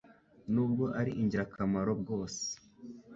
[0.53, 2.43] Nubwo ari ingirakamaro bwose